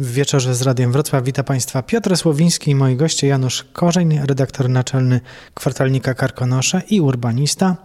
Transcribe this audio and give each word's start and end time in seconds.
W 0.00 0.12
wieczorze 0.12 0.54
z 0.54 0.62
Radiem 0.62 0.92
Wrocław 0.92 1.24
wita 1.24 1.42
Państwa 1.42 1.82
Piotr 1.82 2.16
Słowiński 2.16 2.70
i 2.70 2.74
moi 2.74 2.96
goście 2.96 3.26
Janusz 3.26 3.64
Korzeń, 3.72 4.18
redaktor 4.24 4.68
naczelny 4.68 5.20
kwartalnika 5.54 6.14
Karkonosze 6.14 6.82
i 6.90 7.00
urbanista. 7.00 7.76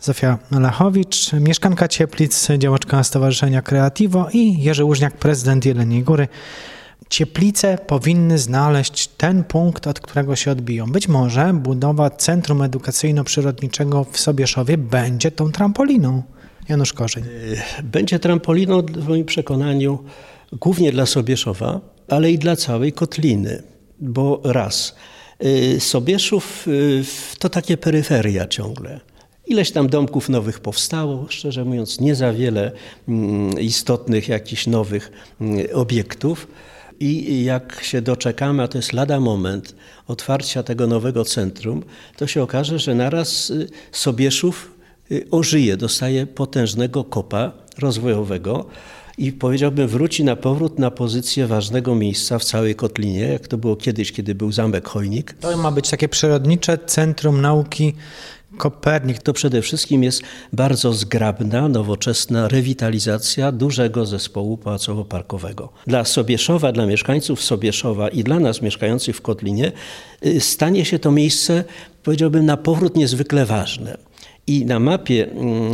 Zofia 0.00 0.38
Lachowicz, 0.50 1.32
mieszkanka 1.32 1.88
Cieplic, 1.88 2.48
działaczka 2.58 3.04
Stowarzyszenia 3.04 3.62
Kreativo 3.62 4.28
i 4.32 4.62
Jerzy 4.62 4.84
Łużniak, 4.84 5.16
prezydent 5.16 5.64
Jeleniej 5.64 6.02
Góry. 6.02 6.28
Cieplice 7.08 7.78
powinny 7.86 8.38
znaleźć 8.38 9.08
ten 9.08 9.44
punkt, 9.44 9.86
od 9.86 10.00
którego 10.00 10.36
się 10.36 10.50
odbiją. 10.50 10.86
Być 10.86 11.08
może 11.08 11.54
budowa 11.54 12.10
Centrum 12.10 12.58
Edukacyjno-Przyrodniczego 12.58 14.04
w 14.12 14.20
Sobieszowie 14.20 14.78
będzie 14.78 15.30
tą 15.30 15.52
trampoliną. 15.52 16.22
Janusz 16.68 16.92
Korzeń. 16.92 17.24
Będzie 17.82 18.18
trampoliną 18.18 18.82
w 18.82 19.08
moim 19.08 19.24
przekonaniu 19.24 19.98
głównie 20.52 20.92
dla 20.92 21.06
Sobieszowa, 21.06 21.80
ale 22.08 22.30
i 22.30 22.38
dla 22.38 22.56
całej 22.56 22.92
Kotliny. 22.92 23.62
Bo 24.00 24.40
raz, 24.44 24.94
y, 25.44 25.80
Sobieszów 25.80 26.68
y, 26.68 27.04
to 27.38 27.48
takie 27.48 27.76
peryferia 27.76 28.46
ciągle. 28.46 29.00
Ileś 29.46 29.70
tam 29.70 29.88
domków 29.88 30.28
nowych 30.28 30.60
powstało, 30.60 31.26
szczerze 31.28 31.64
mówiąc, 31.64 32.00
nie 32.00 32.14
za 32.14 32.32
wiele 32.32 32.72
mm, 33.08 33.60
istotnych 33.60 34.28
jakichś 34.28 34.66
nowych 34.66 35.12
mm, 35.40 35.66
obiektów. 35.74 36.48
I 37.00 37.44
jak 37.44 37.84
się 37.84 38.02
doczekamy, 38.02 38.62
a 38.62 38.68
to 38.68 38.78
jest 38.78 38.92
lada 38.92 39.20
moment 39.20 39.74
otwarcia 40.08 40.62
tego 40.62 40.86
nowego 40.86 41.24
centrum, 41.24 41.82
to 42.16 42.26
się 42.26 42.42
okaże, 42.42 42.78
że 42.78 42.94
naraz 42.94 43.50
y, 43.50 43.68
Sobieszów 43.92 44.72
ożyje, 45.30 45.76
dostaje 45.76 46.26
potężnego 46.26 47.04
kopa 47.04 47.52
rozwojowego 47.78 48.66
i 49.22 49.32
powiedziałbym 49.32 49.88
wróci 49.88 50.24
na 50.24 50.36
powrót 50.36 50.78
na 50.78 50.90
pozycję 50.90 51.46
ważnego 51.46 51.94
miejsca 51.94 52.38
w 52.38 52.44
całej 52.44 52.74
Kotlinie, 52.74 53.20
jak 53.20 53.48
to 53.48 53.58
było 53.58 53.76
kiedyś, 53.76 54.12
kiedy 54.12 54.34
był 54.34 54.52
zamek 54.52 54.88
Chojnik. 54.88 55.32
To 55.32 55.56
ma 55.56 55.70
być 55.70 55.90
takie 55.90 56.08
przyrodnicze 56.08 56.78
centrum 56.86 57.40
nauki 57.40 57.94
Kopernik. 58.56 59.22
To 59.22 59.32
przede 59.32 59.62
wszystkim 59.62 60.02
jest 60.02 60.22
bardzo 60.52 60.92
zgrabna, 60.92 61.68
nowoczesna 61.68 62.48
rewitalizacja 62.48 63.52
dużego 63.52 64.06
zespołu 64.06 64.56
pałacowo-parkowego. 64.56 65.68
Dla 65.86 66.04
Sobieszowa, 66.04 66.72
dla 66.72 66.86
mieszkańców 66.86 67.42
Sobieszowa 67.42 68.08
i 68.08 68.24
dla 68.24 68.40
nas 68.40 68.62
mieszkających 68.62 69.16
w 69.16 69.20
Kotlinie 69.20 69.72
y, 70.26 70.40
stanie 70.40 70.84
się 70.84 70.98
to 70.98 71.10
miejsce, 71.10 71.64
powiedziałbym, 72.02 72.46
na 72.46 72.56
powrót 72.56 72.96
niezwykle 72.96 73.46
ważne. 73.46 74.11
I 74.46 74.66
na 74.66 74.78
mapie. 74.78 75.30
Mm, 75.30 75.72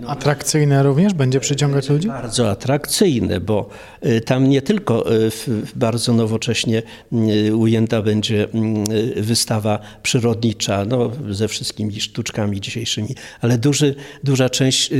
no, 0.00 0.08
atrakcyjne 0.08 0.82
również? 0.82 1.14
Będzie 1.14 1.40
przyciągać 1.40 1.88
ludzi? 1.88 2.08
Bardzo 2.08 2.50
atrakcyjne, 2.50 3.40
bo 3.40 3.68
y, 4.06 4.20
tam 4.20 4.48
nie 4.48 4.62
tylko 4.62 5.14
y, 5.14 5.30
bardzo 5.76 6.12
nowocześnie 6.12 6.82
y, 7.46 7.56
ujęta 7.56 8.02
będzie 8.02 8.48
mm, 8.54 8.84
wystawa 9.16 9.78
przyrodnicza, 10.02 10.84
no, 10.84 11.10
ze 11.30 11.48
wszystkimi 11.48 12.00
sztuczkami 12.00 12.60
dzisiejszymi, 12.60 13.14
ale 13.40 13.58
duży, 13.58 13.94
duża 14.24 14.50
część 14.50 14.90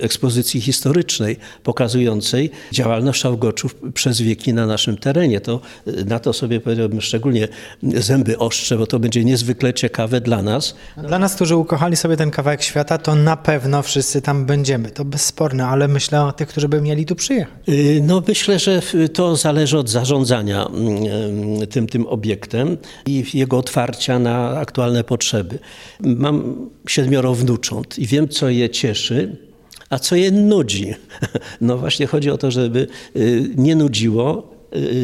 ekspozycji 0.00 0.60
historycznej 0.60 1.36
pokazującej 1.62 2.50
działalność 2.72 3.20
Szałgoczów 3.20 3.76
przez 3.94 4.20
wieki 4.20 4.54
na 4.54 4.66
naszym 4.66 4.96
terenie. 4.96 5.40
To, 5.40 5.60
na 6.06 6.18
to 6.18 6.32
sobie 6.32 6.60
powiedziałbym 6.60 7.00
szczególnie 7.00 7.48
zęby 7.82 8.38
ostrze, 8.38 8.78
bo 8.78 8.86
to 8.86 8.98
będzie 8.98 9.24
niezwykle 9.24 9.74
ciekawe 9.74 10.20
dla 10.20 10.42
nas. 10.42 10.74
Dla 10.96 11.18
nas, 11.18 11.34
którzy 11.34 11.56
ukochali 11.56 11.97
sobie 11.98 12.16
ten 12.16 12.30
kawałek 12.30 12.62
świata, 12.62 12.98
to 12.98 13.14
na 13.14 13.36
pewno 13.36 13.82
wszyscy 13.82 14.22
tam 14.22 14.46
będziemy. 14.46 14.90
To 14.90 15.04
bezsporne, 15.04 15.66
ale 15.66 15.88
myślę 15.88 16.24
o 16.24 16.32
tych, 16.32 16.48
którzy 16.48 16.68
by 16.68 16.80
mieli 16.80 17.06
tu 17.06 17.16
przyjechać. 17.16 17.68
Y, 17.68 18.00
no 18.06 18.22
myślę, 18.28 18.58
że 18.58 18.82
to 19.12 19.36
zależy 19.36 19.78
od 19.78 19.90
zarządzania 19.90 20.66
mm, 20.66 21.66
tym, 21.66 21.86
tym 21.86 22.06
obiektem 22.06 22.76
i 23.06 23.24
jego 23.34 23.58
otwarcia 23.58 24.18
na 24.18 24.58
aktualne 24.58 25.04
potrzeby. 25.04 25.58
Mam 26.00 26.68
siedmioro 26.88 27.34
wnucząt 27.34 27.98
i 27.98 28.06
wiem, 28.06 28.28
co 28.28 28.48
je 28.48 28.70
cieszy, 28.70 29.36
a 29.90 29.98
co 29.98 30.16
je 30.16 30.30
nudzi. 30.30 30.94
No 31.60 31.78
właśnie 31.78 32.06
chodzi 32.06 32.30
o 32.30 32.38
to, 32.38 32.50
żeby 32.50 32.86
y, 33.16 33.50
nie 33.56 33.76
nudziło, 33.76 34.50
Y, 34.54 34.57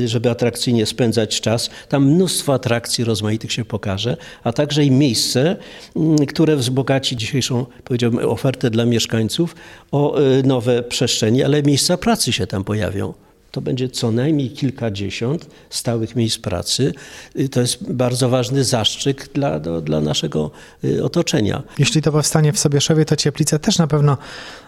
żeby 0.04 0.30
atrakcyjnie 0.30 0.86
spędzać 0.86 1.40
czas. 1.40 1.70
Tam 1.88 2.06
mnóstwo 2.06 2.54
atrakcji 2.54 3.04
rozmaitych 3.04 3.52
się 3.52 3.64
pokaże, 3.64 4.16
a 4.44 4.52
także 4.52 4.84
i 4.84 4.90
miejsce, 4.90 5.56
mm, 5.96 6.16
które 6.16 6.56
wzbogaci 6.56 7.16
dzisiejszą, 7.16 7.66
powiedziałbym, 7.84 8.28
ofertę 8.28 8.70
dla 8.70 8.84
mieszkańców 8.84 9.56
o 9.92 10.20
y, 10.20 10.42
nowe 10.42 10.82
przestrzenie, 10.82 11.44
ale 11.44 11.62
miejsca 11.62 11.96
pracy 11.96 12.32
się 12.32 12.46
tam 12.46 12.64
pojawią 12.64 13.23
to 13.54 13.60
będzie 13.60 13.88
co 13.88 14.10
najmniej 14.10 14.50
kilkadziesiąt 14.50 15.46
stałych 15.70 16.16
miejsc 16.16 16.38
pracy. 16.38 16.92
Y, 17.38 17.48
to 17.48 17.60
jest 17.60 17.92
bardzo 17.92 18.28
ważny 18.28 18.64
zaszczyt 18.64 19.30
dla, 19.34 19.60
do, 19.60 19.80
dla 19.80 20.00
naszego 20.00 20.50
y, 20.84 21.04
otoczenia. 21.04 21.62
Jeśli 21.78 22.02
to 22.02 22.12
powstanie 22.12 22.52
w 22.52 22.58
Sobieszowie, 22.58 23.04
to 23.04 23.16
Cieplice 23.16 23.58
też 23.58 23.78
na 23.78 23.86
pewno 23.86 24.16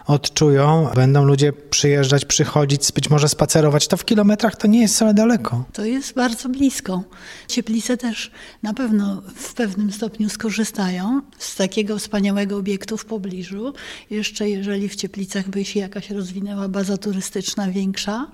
odczują. 0.05 0.89
Będą 0.95 1.25
ludzie 1.25 1.53
przyjeżdżać, 1.53 2.25
przychodzić, 2.25 2.91
być 2.91 3.09
może 3.09 3.29
spacerować. 3.29 3.87
To 3.87 3.97
w 3.97 4.05
kilometrach 4.05 4.55
to 4.55 4.67
nie 4.67 4.81
jest 4.81 4.95
wcale 4.95 5.13
daleko. 5.13 5.65
To 5.73 5.85
jest 5.85 6.13
bardzo 6.13 6.49
blisko. 6.49 7.03
Cieplice 7.47 7.97
też 7.97 8.31
na 8.63 8.73
pewno 8.73 9.21
w 9.35 9.53
pewnym 9.53 9.91
stopniu 9.91 10.29
skorzystają 10.29 11.21
z 11.37 11.55
takiego 11.55 11.97
wspaniałego 11.97 12.57
obiektu 12.57 12.97
w 12.97 13.05
pobliżu. 13.05 13.73
Jeszcze 14.09 14.49
jeżeli 14.49 14.89
w 14.89 14.95
Cieplicach 14.95 15.49
by 15.49 15.65
się 15.65 15.79
jakaś 15.79 16.09
rozwinęła 16.09 16.67
baza 16.67 16.97
turystyczna 16.97 17.71
większa, 17.71 18.27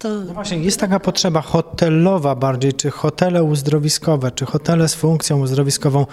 to... 0.00 0.08
No 0.24 0.34
właśnie, 0.34 0.58
jest 0.58 0.80
taka 0.80 1.00
potrzeba 1.00 1.40
hotelowa 1.40 2.34
bardziej, 2.34 2.72
czy 2.72 2.90
hotele 2.90 3.44
uzdrowiskowe, 3.44 4.30
czy 4.30 4.46
hotele 4.46 4.88
z 4.88 4.94
funkcją 4.94 5.40
uzdrowiskową. 5.40 6.06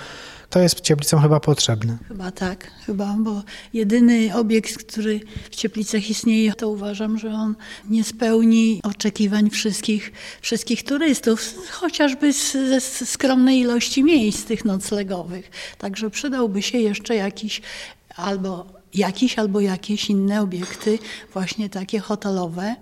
To 0.49 0.59
jest 0.59 0.81
Cieplicom 0.81 1.21
chyba 1.21 1.39
potrzebne. 1.39 1.97
Chyba 2.07 2.31
tak, 2.31 2.71
chyba, 2.85 3.15
bo 3.19 3.43
jedyny 3.73 4.35
obiekt, 4.35 4.77
który 4.77 5.19
w 5.51 5.55
Cieplicach 5.55 6.09
istnieje, 6.09 6.53
to 6.53 6.69
uważam, 6.69 7.19
że 7.19 7.29
on 7.29 7.55
nie 7.89 8.03
spełni 8.03 8.79
oczekiwań 8.83 9.49
wszystkich, 9.49 10.11
wszystkich 10.41 10.83
turystów, 10.83 11.53
chociażby 11.71 12.33
ze 12.33 12.81
skromnej 13.05 13.59
ilości 13.59 14.03
miejsc 14.03 14.45
tych 14.45 14.65
noclegowych. 14.65 15.51
Także 15.77 16.09
przydałby 16.09 16.61
się 16.61 16.77
jeszcze 16.77 17.15
jakiś 17.15 17.61
albo 18.15 18.65
jakiś 18.93 19.39
albo 19.39 19.59
jakieś 19.59 20.09
inne 20.09 20.41
obiekty, 20.41 20.99
właśnie 21.33 21.69
takie 21.69 21.99
hotelowe, 21.99 22.75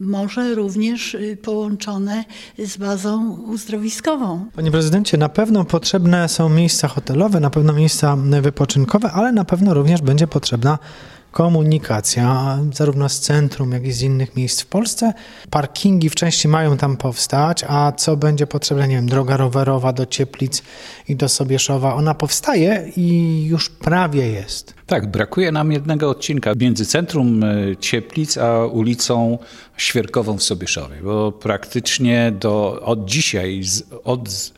może 0.00 0.54
również 0.54 1.14
y, 1.14 1.38
połączone 1.42 2.24
z 2.58 2.76
bazą 2.76 3.30
uzdrowiskową. 3.30 4.46
Panie 4.56 4.70
prezydencie, 4.70 5.18
na 5.18 5.28
pewno 5.28 5.64
potrzebne 5.64 6.28
są 6.28 6.48
miejsca 6.48 6.88
hotelowe, 6.88 7.40
na 7.40 7.50
pewno 7.50 7.72
miejsca 7.72 8.16
wypoczynkowe, 8.42 9.12
ale 9.12 9.32
na 9.32 9.44
pewno 9.44 9.74
również 9.74 10.02
będzie 10.02 10.26
potrzebna 10.26 10.78
komunikacja, 11.36 12.58
zarówno 12.72 13.08
z 13.08 13.20
centrum, 13.20 13.72
jak 13.72 13.86
i 13.86 13.92
z 13.92 14.02
innych 14.02 14.36
miejsc 14.36 14.62
w 14.62 14.66
Polsce. 14.66 15.12
Parkingi 15.50 16.10
w 16.10 16.14
części 16.14 16.48
mają 16.48 16.76
tam 16.76 16.96
powstać, 16.96 17.64
a 17.68 17.92
co 17.92 18.16
będzie 18.16 18.46
potrzebne, 18.46 18.88
nie 18.88 18.96
wiem, 18.96 19.08
droga 19.08 19.36
rowerowa 19.36 19.92
do 19.92 20.06
Cieplic 20.06 20.62
i 21.08 21.16
do 21.16 21.28
Sobieszowa, 21.28 21.94
ona 21.94 22.14
powstaje 22.14 22.90
i 22.96 23.44
już 23.44 23.70
prawie 23.70 24.28
jest. 24.28 24.74
Tak, 24.86 25.10
brakuje 25.10 25.52
nam 25.52 25.72
jednego 25.72 26.10
odcinka 26.10 26.52
między 26.60 26.86
centrum 26.86 27.44
e, 27.44 27.76
Cieplic 27.80 28.38
a 28.38 28.66
ulicą 28.66 29.38
Świerkową 29.76 30.38
w 30.38 30.42
Sobieszowie, 30.42 30.96
bo 31.02 31.32
praktycznie 31.32 32.32
do, 32.40 32.82
od 32.82 33.04
dzisiaj, 33.04 33.62
od 34.04 34.52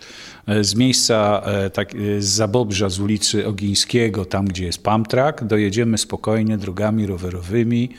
z 0.60 0.75
miejsca 0.75 1.42
e, 1.44 1.70
tak, 1.70 1.94
e, 1.94 2.22
z 2.22 2.26
Zabobrza, 2.26 2.88
z 2.88 3.00
ulicy 3.00 3.47
Ogińskiego, 3.47 4.25
tam 4.25 4.47
gdzie 4.47 4.64
jest 4.64 4.82
Pamtrak, 4.82 5.44
dojedziemy 5.44 5.98
spokojnie 5.98 6.59
drogami 6.59 7.06
rowerowymi 7.06 7.91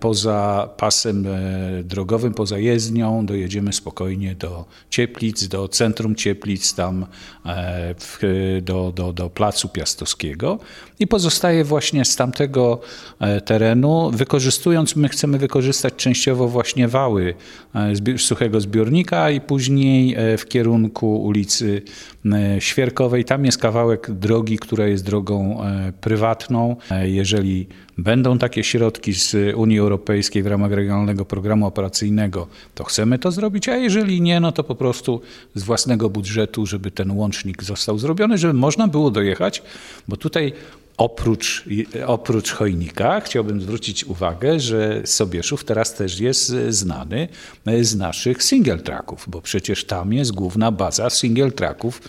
poza 0.00 0.68
pasem 0.76 1.26
drogowym, 1.84 2.34
poza 2.34 2.58
jezdnią, 2.58 3.26
dojedziemy 3.26 3.72
spokojnie 3.72 4.34
do 4.34 4.64
Cieplic, 4.90 5.48
do 5.48 5.68
centrum 5.68 6.14
Cieplic, 6.14 6.74
tam 6.74 7.06
do, 8.62 8.92
do, 8.96 9.12
do 9.12 9.30
Placu 9.30 9.68
Piastowskiego 9.68 10.58
i 10.98 11.06
pozostaje 11.06 11.64
właśnie 11.64 12.04
z 12.04 12.16
tamtego 12.16 12.80
terenu, 13.44 14.10
wykorzystując, 14.14 14.96
my 14.96 15.08
chcemy 15.08 15.38
wykorzystać 15.38 15.94
częściowo 15.96 16.48
właśnie 16.48 16.88
wały 16.88 17.34
suchego 18.16 18.60
zbiornika 18.60 19.30
i 19.30 19.40
później 19.40 20.16
w 20.38 20.46
kierunku 20.48 21.22
ulicy 21.22 21.61
ulicy 21.62 21.82
e, 22.32 22.60
Świerkowej. 22.60 23.24
Tam 23.24 23.44
jest 23.44 23.58
kawałek 23.58 24.10
drogi, 24.10 24.58
która 24.58 24.86
jest 24.86 25.04
drogą 25.04 25.64
e, 25.64 25.92
prywatną. 26.00 26.76
E, 26.90 27.08
jeżeli 27.08 27.66
będą 27.98 28.38
takie 28.38 28.64
środki 28.64 29.12
z 29.14 29.36
Unii 29.56 29.78
Europejskiej 29.78 30.42
w 30.42 30.46
ramach 30.46 30.72
regionalnego 30.72 31.24
programu 31.24 31.66
operacyjnego, 31.66 32.46
to 32.74 32.84
chcemy 32.84 33.18
to 33.18 33.30
zrobić, 33.30 33.68
a 33.68 33.76
jeżeli 33.76 34.20
nie, 34.20 34.40
no 34.40 34.52
to 34.52 34.64
po 34.64 34.74
prostu 34.74 35.20
z 35.54 35.62
własnego 35.62 36.10
budżetu, 36.10 36.66
żeby 36.66 36.90
ten 36.90 37.10
łącznik 37.10 37.62
został 37.62 37.98
zrobiony, 37.98 38.38
żeby 38.38 38.54
można 38.54 38.88
było 38.88 39.10
dojechać, 39.10 39.62
bo 40.08 40.16
tutaj 40.16 40.52
Oprócz, 40.96 41.64
oprócz 42.06 42.52
Chojnika 42.52 43.20
chciałbym 43.20 43.60
zwrócić 43.60 44.04
uwagę, 44.04 44.60
że 44.60 45.02
Sobieszów 45.04 45.64
teraz 45.64 45.94
też 45.94 46.20
jest 46.20 46.54
znany 46.68 47.28
z 47.82 47.96
naszych 47.96 48.42
single 48.42 48.78
tracków, 48.78 49.24
bo 49.28 49.40
przecież 49.40 49.84
tam 49.84 50.12
jest 50.12 50.32
główna 50.32 50.72
baza 50.72 51.10
single 51.10 51.50
tracków 51.50 52.02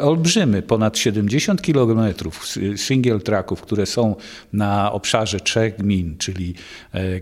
olbrzymy. 0.00 0.62
Ponad 0.62 0.98
70 0.98 1.62
kilometrów 1.62 2.46
single 2.76 3.20
tracków, 3.20 3.60
które 3.60 3.86
są 3.86 4.14
na 4.52 4.92
obszarze 4.92 5.40
trzech 5.40 5.76
gmin, 5.76 6.16
czyli 6.18 6.54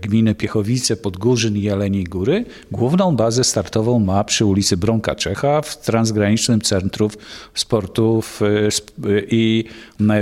gminy 0.01 0.35
Piechowice, 0.35 0.95
Podgórzyn 0.95 1.57
i 1.57 1.61
Jeleniej 1.61 2.03
Góry. 2.03 2.45
Główną 2.71 3.15
bazę 3.15 3.43
startową 3.43 3.99
ma 3.99 4.23
przy 4.23 4.45
ulicy 4.45 4.77
Bronka 4.77 5.15
Czecha 5.15 5.61
w 5.61 5.81
transgranicznym 5.81 6.61
centrum 6.61 7.09
sportów 7.53 8.39
i 9.31 9.65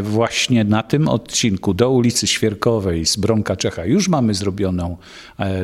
właśnie 0.04 0.66
na 0.74 0.84
tym 0.84 1.08
odcinku 1.08 1.74
do 1.74 1.90
ulicy 1.90 2.28
Świerkowej 2.28 3.06
z 3.06 3.18
Bronka 3.18 3.56
Czecha 3.56 3.86
już 3.86 4.08
mamy 4.08 4.34
zrobioną 4.34 4.98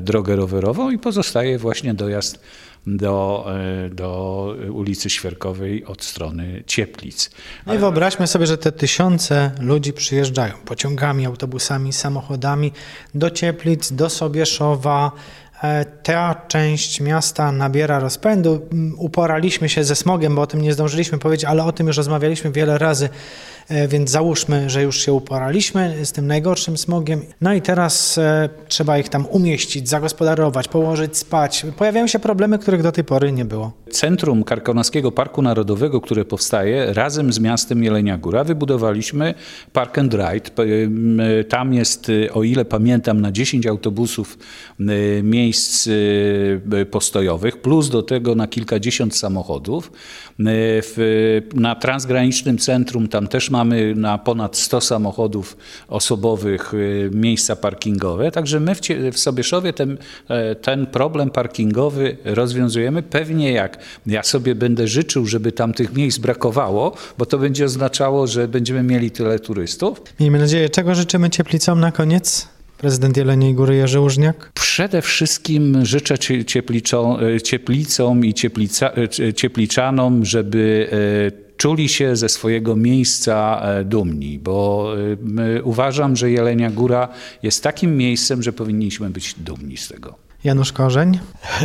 drogę 0.02 0.36
rowerową 0.36 0.92
i 0.92 0.98
pozostaje 0.98 1.58
właśnie 1.58 1.94
dojazd 1.94 2.40
do, 2.88 3.46
do 3.92 4.56
ulicy 4.72 5.10
Świerkowej 5.10 5.86
od 5.86 6.04
strony 6.04 6.64
Cieplic. 6.68 7.32
No 7.66 7.74
i 7.74 7.78
wyobraźmy 7.78 8.28
sobie, 8.28 8.48
że 8.48 8.58
te 8.58 8.72
tysiące 8.72 9.52
ludzi 9.60 9.94
przyjeżdżają 9.94 10.54
pociągami, 10.66 11.26
autobusami, 11.26 11.94
samochodami 11.94 12.72
do 13.16 13.32
Cieplic, 13.32 13.92
do 13.92 14.10
Sobieszowa, 14.10 15.12
ta 16.04 16.36
część 16.48 17.02
miasta 17.02 17.52
nabiera 17.52 18.00
rozpędu. 18.00 18.62
Uporaliśmy 18.98 19.70
się 19.70 19.84
ze 19.84 19.96
smogiem, 19.96 20.36
bo 20.36 20.42
o 20.42 20.48
tym 20.48 20.62
nie 20.62 20.74
zdążyliśmy 20.74 21.18
powiedzieć, 21.18 21.46
ale 21.46 21.64
o 21.64 21.72
tym 21.72 21.88
już 21.88 21.98
rozmawialiśmy 21.98 22.52
wiele 22.52 22.78
razy, 22.78 23.10
więc 23.88 24.10
załóżmy, 24.10 24.70
że 24.70 24.84
już 24.84 25.06
się 25.06 25.14
uporaliśmy 25.14 26.06
z 26.06 26.12
tym 26.12 26.28
najgorszym 26.28 26.78
smogiem. 26.78 27.22
No 27.42 27.54
i 27.54 27.62
teraz 27.62 28.20
trzeba 28.68 28.98
ich 28.98 29.10
tam 29.10 29.26
umieścić, 29.26 29.90
zagospodarować, 29.90 30.68
położyć 30.68 31.18
spać. 31.18 31.66
Pojawiają 31.78 32.08
się 32.08 32.20
problemy, 32.20 32.60
których 32.60 32.84
do 32.84 32.92
tej 32.92 33.04
pory 33.04 33.32
nie 33.32 33.46
było. 33.46 33.72
Centrum 33.92 34.44
Karkonoskiego 34.44 35.12
Parku 35.12 35.42
Narodowego, 35.42 36.02
które 36.02 36.26
powstaje 36.26 36.94
razem 36.94 37.34
z 37.34 37.40
miastem 37.40 37.84
Jelenia 37.84 38.18
Góra, 38.18 38.44
wybudowaliśmy 38.44 39.34
Park 39.74 39.98
and 39.98 40.14
Ride. 40.14 40.50
Tam 41.50 41.74
jest, 41.74 42.12
o 42.34 42.44
ile 42.44 42.66
pamiętam, 42.66 43.22
na 43.22 43.32
10 43.32 43.68
autobusów 43.68 44.38
miejsc 45.24 45.49
postojowych, 46.92 47.62
plus 47.62 47.90
do 47.90 48.04
tego 48.04 48.36
na 48.36 48.48
kilkadziesiąt 48.48 49.16
samochodów. 49.16 49.92
Na 51.54 51.76
transgranicznym 51.76 52.58
centrum 52.58 53.08
tam 53.08 53.28
też 53.28 53.50
mamy 53.50 53.96
na 53.96 54.18
ponad 54.18 54.58
100 54.58 54.82
samochodów 54.82 55.58
osobowych 55.88 56.74
miejsca 57.12 57.56
parkingowe, 57.56 58.32
także 58.32 58.60
my 58.60 58.76
w 59.12 59.20
Sobieszowie 59.20 59.74
ten, 59.74 59.98
ten 60.62 60.86
problem 60.86 61.30
parkingowy 61.30 62.18
rozwiązujemy 62.26 63.04
pewnie 63.04 63.52
jak 63.52 63.78
ja 64.06 64.24
sobie 64.24 64.56
będę 64.56 64.88
życzył, 64.88 65.26
żeby 65.26 65.52
tam 65.52 65.74
tych 65.74 65.94
miejsc 65.94 66.18
brakowało, 66.18 66.96
bo 67.18 67.26
to 67.26 67.38
będzie 67.38 67.66
oznaczało, 67.66 68.28
że 68.28 68.48
będziemy 68.48 68.84
mieli 68.84 69.12
tyle 69.12 69.40
turystów. 69.40 70.02
Miejmy 70.20 70.40
nadzieję, 70.40 70.70
czego 70.70 70.96
życzymy 70.96 71.30
cieplicom 71.30 71.80
na 71.80 71.92
koniec? 71.92 72.48
Prezydent 72.80 73.18
Jeleniej 73.18 73.54
Góry 73.54 73.76
Jerzy 73.76 74.00
Łużniak? 74.00 74.52
Przede 74.54 75.02
wszystkim 75.02 75.86
życzę 75.86 76.18
cieplicom 77.44 78.26
i 78.26 78.34
cieplica, 78.34 78.92
ciepliczanom, 79.36 80.26
żeby 80.26 80.90
czuli 81.58 81.90
się 81.90 82.16
ze 82.16 82.30
swojego 82.30 82.76
miejsca 82.76 83.62
dumni, 83.86 84.40
bo 84.40 84.94
uważam, 85.64 86.16
że 86.16 86.32
Jelenia 86.32 86.72
Góra 86.72 87.08
jest 87.44 87.64
takim 87.64 87.98
miejscem, 87.98 88.44
że 88.44 88.54
powinniśmy 88.54 89.10
być 89.10 89.36
dumni 89.38 89.78
z 89.78 89.88
tego. 89.88 90.29
Janusz 90.44 90.74
Korzeń? 90.74 91.20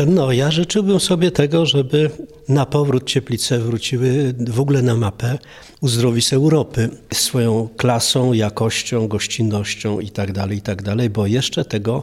No, 0.06 0.32
ja 0.32 0.50
życzyłbym 0.50 1.00
sobie 1.00 1.30
tego, 1.30 1.66
żeby 1.66 2.10
na 2.48 2.66
powrót 2.66 3.04
Cieplice 3.04 3.58
wróciły 3.58 4.34
w 4.48 4.60
ogóle 4.60 4.82
na 4.82 4.94
mapę 4.94 5.38
uzdrowisk 5.80 6.32
Europy 6.32 6.90
swoją 7.12 7.68
klasą, 7.76 8.32
jakością, 8.32 9.08
gościnnością 9.08 10.00
itd., 10.00 10.46
itd., 10.50 11.10
bo 11.10 11.26
jeszcze 11.26 11.64
tego 11.64 12.02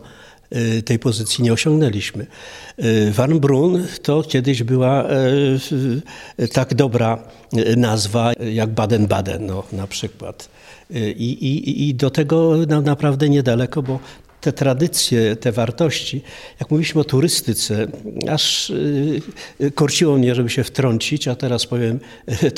tej 0.85 0.99
pozycji 0.99 1.43
nie 1.43 1.53
osiągnęliśmy. 1.53 2.25
Warnbrunn 3.11 3.87
to 4.03 4.23
kiedyś 4.23 4.63
była 4.63 5.05
tak 6.53 6.73
dobra 6.73 7.23
nazwa 7.77 8.33
jak 8.53 8.69
Baden-Baden 8.69 9.39
no, 9.39 9.63
na 9.73 9.87
przykład. 9.87 10.49
I, 11.15 11.31
i, 11.31 11.89
I 11.89 11.95
do 11.95 12.09
tego 12.09 12.57
naprawdę 12.83 13.29
niedaleko, 13.29 13.83
bo 13.83 13.99
te 14.41 14.53
tradycje, 14.53 15.35
te 15.35 15.51
wartości, 15.51 16.21
jak 16.59 16.71
mówiliśmy 16.71 17.01
o 17.01 17.03
turystyce, 17.03 17.87
aż 18.29 18.71
korciło 19.75 20.17
mnie, 20.17 20.35
żeby 20.35 20.49
się 20.49 20.63
wtrącić, 20.63 21.27
a 21.27 21.35
teraz 21.35 21.65
powiem 21.65 21.99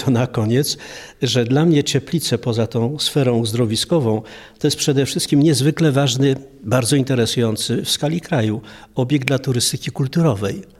to 0.05 0.11
na 0.11 0.27
koniec, 0.27 0.77
że 1.21 1.45
dla 1.45 1.65
mnie 1.65 1.83
Cieplice 1.83 2.37
poza 2.37 2.67
tą 2.67 2.99
sferą 2.99 3.37
uzdrowiskową 3.37 4.21
to 4.59 4.67
jest 4.67 4.77
przede 4.77 5.05
wszystkim 5.05 5.43
niezwykle 5.43 5.91
ważny, 5.91 6.35
bardzo 6.63 6.95
interesujący 6.95 7.81
w 7.85 7.89
skali 7.89 8.21
kraju 8.21 8.61
obiekt 8.95 9.27
dla 9.27 9.39
turystyki 9.39 9.91
kulturowej 9.91 10.72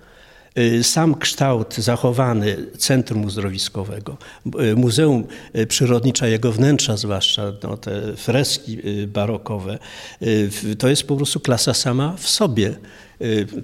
sam 0.82 1.16
kształt 1.16 1.76
zachowany 1.76 2.58
Centrum 2.78 3.26
Uzdrowiskowego, 3.26 4.18
Muzeum 4.76 5.24
Przyrodnicza, 5.68 6.28
jego 6.28 6.52
wnętrza 6.52 6.98
zwłaszcza, 6.98 7.54
no, 7.64 7.78
te 7.78 8.16
freski 8.16 8.78
barokowe, 9.08 9.80
to 10.78 10.88
jest 10.88 11.04
po 11.04 11.16
prostu 11.16 11.40
klasa 11.40 11.74
sama 11.74 12.16
w 12.18 12.30
sobie. 12.30 12.76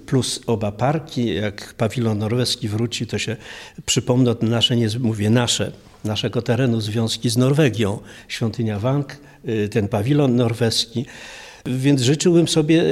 Plus 0.06 0.40
oba 0.46 0.72
parki, 0.72 1.34
jak 1.34 1.74
pawilon 1.74 2.18
norweski 2.18 2.68
wróci, 2.68 3.06
to 3.06 3.18
się 3.18 3.36
przypomną 3.86 4.34
nasze, 4.42 4.76
nie 4.76 4.88
mówię 5.00 5.30
nasze, 5.30 5.72
naszego 6.04 6.42
terenu 6.42 6.80
związki 6.80 7.30
z 7.30 7.36
Norwegią, 7.36 7.98
świątynia 8.28 8.78
Wank, 8.78 9.16
ten 9.70 9.88
pawilon 9.88 10.36
norweski. 10.36 11.06
Więc 11.66 12.02
życzyłbym 12.02 12.48
sobie, 12.48 12.84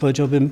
powiedziałbym, 0.00 0.50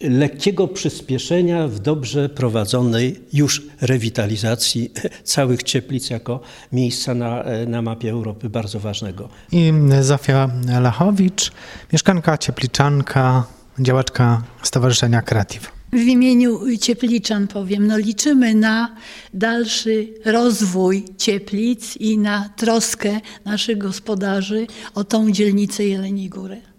lekkiego 0.00 0.68
przyspieszenia 0.68 1.68
w 1.68 1.78
dobrze 1.78 2.28
prowadzonej 2.28 3.20
już 3.32 3.62
rewitalizacji 3.80 4.90
całych 5.24 5.62
Cieplic 5.62 6.10
jako 6.10 6.40
miejsca 6.72 7.14
na, 7.14 7.44
na 7.66 7.82
mapie 7.82 8.10
Europy 8.10 8.50
bardzo 8.50 8.80
ważnego. 8.80 9.28
I 9.52 9.72
Zofia 10.00 10.50
Lachowicz, 10.80 11.52
mieszkanka, 11.92 12.38
ciepliczanka, 12.38 13.44
działaczka 13.78 14.42
Stowarzyszenia 14.62 15.22
Kreatyw. 15.22 15.80
W 15.92 16.06
imieniu 16.06 16.60
Ciepliczan 16.80 17.46
powiem, 17.46 17.86
no 17.86 17.98
liczymy 17.98 18.54
na 18.54 18.96
dalszy 19.34 20.08
rozwój 20.24 21.04
Cieplic 21.18 21.96
i 21.96 22.18
na 22.18 22.48
troskę 22.56 23.20
naszych 23.44 23.78
gospodarzy 23.78 24.66
o 24.94 25.04
tą 25.04 25.30
dzielnicę 25.30 25.84
Jeleniej 25.84 26.28
Góry. 26.28 26.69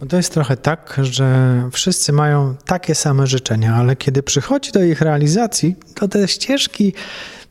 Bo 0.00 0.06
to 0.06 0.16
jest 0.16 0.32
trochę 0.32 0.56
tak, 0.56 1.00
że 1.02 1.62
wszyscy 1.72 2.12
mają 2.12 2.54
takie 2.64 2.94
same 2.94 3.26
życzenia, 3.26 3.74
ale 3.74 3.96
kiedy 3.96 4.22
przychodzi 4.22 4.72
do 4.72 4.82
ich 4.82 5.00
realizacji, 5.00 5.76
to 5.94 6.08
te 6.08 6.28
ścieżki 6.28 6.92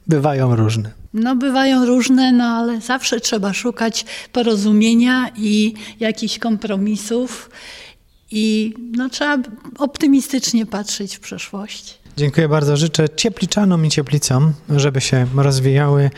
bywają 0.08 0.56
różne. 0.56 0.92
No, 1.14 1.36
bywają 1.36 1.86
różne, 1.86 2.32
no 2.32 2.44
ale 2.44 2.82
zawsze 2.82 3.20
trzeba 3.20 3.54
szukać 3.54 4.06
porozumienia 4.32 5.32
i 5.38 5.74
jakichś 6.00 6.40
kompromisów. 6.40 7.50
I 8.32 8.74
no, 8.92 9.10
trzeba 9.10 9.38
optymistycznie 9.78 10.66
patrzeć 10.66 11.18
w 11.18 11.20
przyszłość. 11.20 12.00
Dziękuję 12.18 12.50
bardzo. 12.50 12.78
Życzę 12.78 13.10
ciepliczanom 13.10 13.86
i 13.86 13.90
cieplicom, 13.90 14.54
żeby 14.70 15.02
się 15.02 15.28
rozwijały 15.36 16.10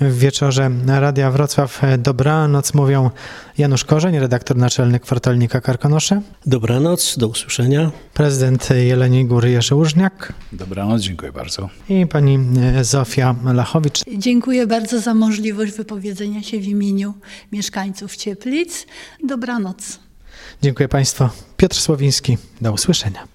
w 0.00 0.18
wieczorze 0.18 0.70
Radia 0.86 1.30
Wrocław. 1.30 1.80
Dobranoc 1.98 2.74
mówią 2.74 3.10
Janusz 3.58 3.84
Korzeń, 3.84 4.18
redaktor 4.18 4.56
naczelny 4.56 5.00
kwartalnika 5.00 5.60
Karkonosze. 5.60 6.22
Dobranoc, 6.46 7.18
do 7.18 7.28
usłyszenia. 7.28 7.90
Prezydent 8.14 8.68
Jeleniej 8.70 9.24
Góry 9.24 9.50
Jerzy 9.50 9.74
Łużniak. 9.74 10.32
Dobranoc, 10.52 11.02
dziękuję 11.02 11.32
bardzo. 11.32 11.68
I 11.88 12.06
pani 12.06 12.38
Zofia 12.82 13.34
Lachowicz. 13.54 14.00
Dziękuję 14.18 14.66
bardzo 14.66 15.00
za 15.00 15.14
możliwość 15.14 15.72
wypowiedzenia 15.72 16.42
się 16.42 16.60
w 16.60 16.66
imieniu 16.66 17.14
mieszkańców 17.52 18.16
Cieplic. 18.16 18.86
Dobranoc. 19.24 19.98
Dziękuję 20.62 20.88
Państwu. 20.88 21.28
Piotr 21.56 21.76
Słowiński. 21.76 22.38
Do 22.60 22.72
usłyszenia. 22.72 23.26